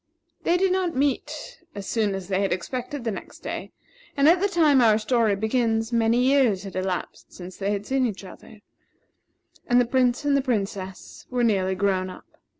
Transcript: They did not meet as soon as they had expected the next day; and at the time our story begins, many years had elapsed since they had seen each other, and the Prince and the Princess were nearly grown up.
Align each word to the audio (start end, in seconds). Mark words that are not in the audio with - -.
They 0.41 0.57
did 0.57 0.71
not 0.71 0.95
meet 0.95 1.61
as 1.75 1.85
soon 1.85 2.15
as 2.15 2.27
they 2.27 2.41
had 2.41 2.51
expected 2.51 3.03
the 3.03 3.11
next 3.11 3.41
day; 3.43 3.71
and 4.17 4.27
at 4.27 4.41
the 4.41 4.47
time 4.47 4.81
our 4.81 4.97
story 4.97 5.35
begins, 5.35 5.93
many 5.93 6.17
years 6.23 6.63
had 6.63 6.75
elapsed 6.75 7.31
since 7.31 7.57
they 7.57 7.69
had 7.69 7.85
seen 7.85 8.07
each 8.07 8.23
other, 8.23 8.61
and 9.67 9.79
the 9.79 9.85
Prince 9.85 10.25
and 10.25 10.35
the 10.35 10.41
Princess 10.41 11.27
were 11.29 11.43
nearly 11.43 11.75
grown 11.75 12.09
up. 12.09 12.25